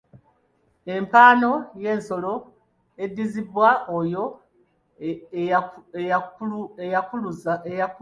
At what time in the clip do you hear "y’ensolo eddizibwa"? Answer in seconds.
1.83-3.69